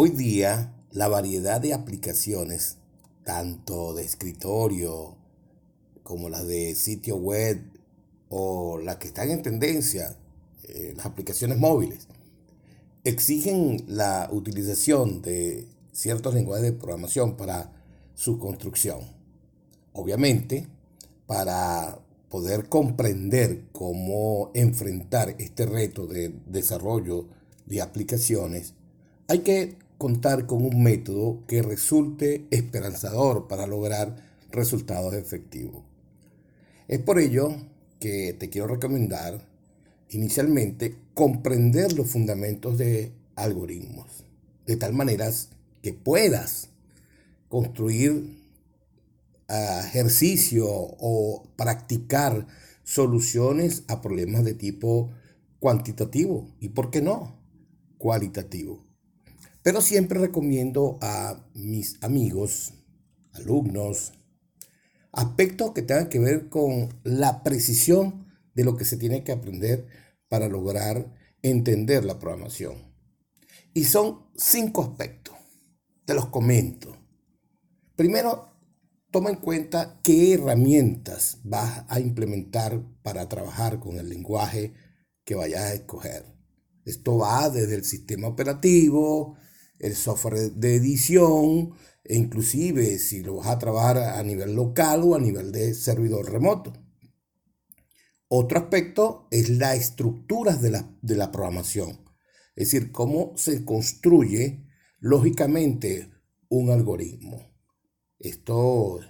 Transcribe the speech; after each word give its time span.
Hoy 0.00 0.10
día 0.10 0.72
la 0.92 1.08
variedad 1.08 1.60
de 1.60 1.74
aplicaciones, 1.74 2.76
tanto 3.24 3.94
de 3.94 4.04
escritorio 4.04 5.16
como 6.04 6.28
las 6.28 6.46
de 6.46 6.76
sitio 6.76 7.16
web 7.16 7.60
o 8.28 8.78
las 8.78 8.98
que 8.98 9.08
están 9.08 9.28
en 9.32 9.42
tendencia, 9.42 10.16
eh, 10.68 10.92
las 10.96 11.04
aplicaciones 11.04 11.58
móviles, 11.58 12.06
exigen 13.02 13.82
la 13.88 14.28
utilización 14.30 15.20
de 15.20 15.66
ciertos 15.90 16.32
lenguajes 16.32 16.62
de 16.62 16.72
programación 16.74 17.36
para 17.36 17.72
su 18.14 18.38
construcción. 18.38 19.00
Obviamente, 19.94 20.68
para 21.26 21.98
poder 22.28 22.68
comprender 22.68 23.64
cómo 23.72 24.52
enfrentar 24.54 25.34
este 25.40 25.66
reto 25.66 26.06
de 26.06 26.32
desarrollo 26.46 27.26
de 27.66 27.82
aplicaciones, 27.82 28.74
hay 29.26 29.40
que 29.40 29.87
contar 29.98 30.46
con 30.46 30.64
un 30.64 30.82
método 30.82 31.44
que 31.46 31.60
resulte 31.60 32.46
esperanzador 32.50 33.48
para 33.48 33.66
lograr 33.66 34.16
resultados 34.50 35.12
efectivos. 35.14 35.82
Es 36.86 37.00
por 37.00 37.18
ello 37.18 37.54
que 38.00 38.32
te 38.32 38.48
quiero 38.48 38.68
recomendar 38.68 39.46
inicialmente 40.10 40.96
comprender 41.14 41.92
los 41.92 42.10
fundamentos 42.10 42.78
de 42.78 43.12
algoritmos, 43.34 44.24
de 44.66 44.76
tal 44.76 44.94
manera 44.94 45.30
que 45.82 45.92
puedas 45.92 46.70
construir 47.48 48.42
ah, 49.48 49.82
ejercicio 49.84 50.66
o 50.70 51.42
practicar 51.56 52.46
soluciones 52.84 53.82
a 53.88 54.00
problemas 54.00 54.44
de 54.44 54.54
tipo 54.54 55.10
cuantitativo 55.60 56.48
y, 56.60 56.70
¿por 56.70 56.90
qué 56.90 57.02
no?, 57.02 57.36
cualitativo. 57.98 58.87
Pero 59.68 59.82
siempre 59.82 60.18
recomiendo 60.18 60.98
a 61.02 61.46
mis 61.52 62.02
amigos, 62.02 62.72
alumnos, 63.34 64.14
aspectos 65.12 65.72
que 65.72 65.82
tengan 65.82 66.08
que 66.08 66.18
ver 66.18 66.48
con 66.48 66.98
la 67.04 67.42
precisión 67.42 68.32
de 68.54 68.64
lo 68.64 68.78
que 68.78 68.86
se 68.86 68.96
tiene 68.96 69.24
que 69.24 69.32
aprender 69.32 69.86
para 70.26 70.48
lograr 70.48 71.14
entender 71.42 72.06
la 72.06 72.18
programación. 72.18 72.76
Y 73.74 73.84
son 73.84 74.30
cinco 74.38 74.84
aspectos. 74.84 75.34
Te 76.06 76.14
los 76.14 76.28
comento. 76.28 76.96
Primero, 77.94 78.48
toma 79.10 79.28
en 79.28 79.36
cuenta 79.36 80.00
qué 80.02 80.32
herramientas 80.32 81.40
vas 81.44 81.84
a 81.88 82.00
implementar 82.00 82.80
para 83.02 83.28
trabajar 83.28 83.80
con 83.80 83.98
el 83.98 84.08
lenguaje 84.08 84.72
que 85.26 85.34
vayas 85.34 85.60
a 85.60 85.74
escoger. 85.74 86.24
Esto 86.86 87.18
va 87.18 87.50
desde 87.50 87.74
el 87.74 87.84
sistema 87.84 88.28
operativo, 88.28 89.36
el 89.78 89.94
software 89.94 90.52
de 90.52 90.74
edición, 90.74 91.74
e 92.04 92.16
inclusive 92.16 92.98
si 92.98 93.22
lo 93.22 93.36
vas 93.36 93.48
a 93.48 93.58
trabajar 93.58 93.98
a 93.98 94.22
nivel 94.22 94.54
local 94.54 95.02
o 95.04 95.14
a 95.14 95.20
nivel 95.20 95.52
de 95.52 95.74
servidor 95.74 96.30
remoto. 96.32 96.72
Otro 98.28 98.58
aspecto 98.58 99.28
es 99.30 99.50
la 99.50 99.74
estructura 99.74 100.56
de 100.56 100.70
la, 100.70 100.96
de 101.02 101.16
la 101.16 101.30
programación, 101.30 102.00
es 102.56 102.70
decir, 102.70 102.92
cómo 102.92 103.32
se 103.36 103.64
construye 103.64 104.66
lógicamente 105.00 106.10
un 106.48 106.70
algoritmo. 106.70 107.46
Esto 108.18 109.00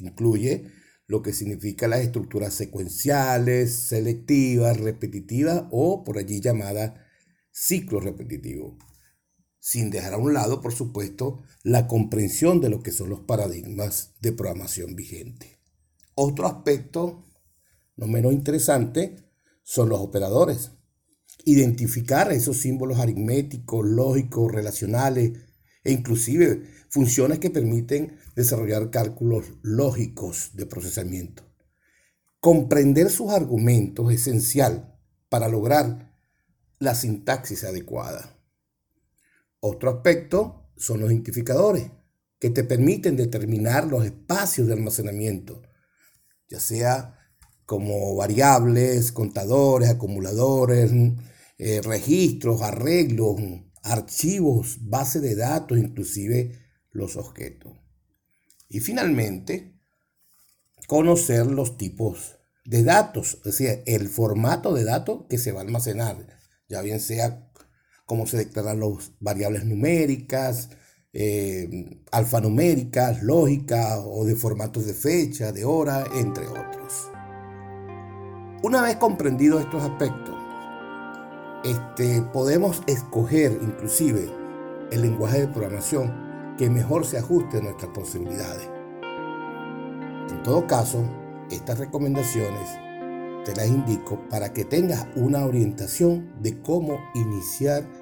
incluye 0.00 0.70
lo 1.06 1.22
que 1.22 1.32
significa 1.32 1.88
las 1.88 2.00
estructuras 2.00 2.54
secuenciales, 2.54 3.74
selectivas, 3.74 4.78
repetitivas 4.78 5.64
o 5.70 6.04
por 6.04 6.18
allí 6.18 6.40
llamadas 6.40 6.92
ciclo 7.50 7.98
repetitivo 7.98 8.78
sin 9.68 9.90
dejar 9.90 10.14
a 10.14 10.16
un 10.16 10.32
lado, 10.32 10.62
por 10.62 10.72
supuesto, 10.72 11.42
la 11.62 11.86
comprensión 11.86 12.62
de 12.62 12.70
lo 12.70 12.82
que 12.82 12.90
son 12.90 13.10
los 13.10 13.20
paradigmas 13.20 14.14
de 14.22 14.32
programación 14.32 14.96
vigente. 14.96 15.58
Otro 16.14 16.46
aspecto, 16.46 17.26
no 17.94 18.06
menos 18.06 18.32
interesante, 18.32 19.16
son 19.62 19.90
los 19.90 20.00
operadores. 20.00 20.70
Identificar 21.44 22.32
esos 22.32 22.56
símbolos 22.56 22.98
aritméticos, 22.98 23.84
lógicos, 23.84 24.50
relacionales 24.50 25.32
e 25.84 25.92
inclusive 25.92 26.62
funciones 26.88 27.38
que 27.38 27.50
permiten 27.50 28.16
desarrollar 28.34 28.88
cálculos 28.88 29.52
lógicos 29.60 30.52
de 30.54 30.64
procesamiento. 30.64 31.42
Comprender 32.40 33.10
sus 33.10 33.32
argumentos 33.32 34.10
es 34.14 34.22
esencial 34.22 34.98
para 35.28 35.46
lograr 35.46 36.16
la 36.78 36.94
sintaxis 36.94 37.64
adecuada. 37.64 38.37
Otro 39.60 39.90
aspecto 39.90 40.70
son 40.76 41.00
los 41.00 41.10
identificadores, 41.10 41.90
que 42.38 42.50
te 42.50 42.64
permiten 42.64 43.16
determinar 43.16 43.86
los 43.86 44.04
espacios 44.04 44.68
de 44.68 44.74
almacenamiento, 44.74 45.62
ya 46.48 46.60
sea 46.60 47.18
como 47.66 48.14
variables, 48.14 49.12
contadores, 49.12 49.90
acumuladores, 49.90 50.92
eh, 51.58 51.82
registros, 51.82 52.62
arreglos, 52.62 53.36
archivos, 53.82 54.78
base 54.82 55.20
de 55.20 55.34
datos, 55.34 55.76
inclusive 55.76 56.56
los 56.90 57.16
objetos. 57.16 57.72
Y 58.68 58.80
finalmente, 58.80 59.78
conocer 60.86 61.46
los 61.46 61.76
tipos 61.76 62.38
de 62.64 62.84
datos, 62.84 63.38
es 63.38 63.58
decir, 63.58 63.82
el 63.86 64.08
formato 64.08 64.74
de 64.74 64.84
datos 64.84 65.24
que 65.28 65.38
se 65.38 65.52
va 65.52 65.60
a 65.60 65.64
almacenar, 65.64 66.26
ya 66.68 66.82
bien 66.82 67.00
sea 67.00 67.47
cómo 68.08 68.26
se 68.26 68.38
declaran 68.38 68.80
las 68.80 69.12
variables 69.20 69.66
numéricas, 69.66 70.70
eh, 71.12 72.00
alfanuméricas, 72.10 73.22
lógicas 73.22 74.00
o 74.02 74.24
de 74.24 74.34
formatos 74.34 74.86
de 74.86 74.94
fecha, 74.94 75.52
de 75.52 75.66
hora, 75.66 76.04
entre 76.14 76.48
otros. 76.48 77.10
Una 78.62 78.80
vez 78.80 78.96
comprendidos 78.96 79.60
estos 79.60 79.82
aspectos, 79.82 80.34
este, 81.64 82.22
podemos 82.32 82.82
escoger 82.86 83.52
inclusive 83.62 84.30
el 84.90 85.02
lenguaje 85.02 85.40
de 85.40 85.48
programación 85.48 86.56
que 86.56 86.70
mejor 86.70 87.04
se 87.04 87.18
ajuste 87.18 87.58
a 87.58 87.60
nuestras 87.60 87.92
posibilidades. 87.92 88.70
En 90.30 90.42
todo 90.42 90.66
caso, 90.66 91.04
estas 91.50 91.78
recomendaciones 91.78 92.70
te 93.44 93.54
las 93.54 93.68
indico 93.68 94.18
para 94.28 94.52
que 94.52 94.64
tengas 94.64 95.06
una 95.14 95.44
orientación 95.44 96.32
de 96.42 96.60
cómo 96.60 96.98
iniciar 97.14 97.97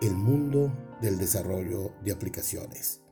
el 0.00 0.14
mundo 0.14 0.72
del 1.00 1.18
desarrollo 1.18 1.92
de 2.04 2.12
aplicaciones. 2.12 3.02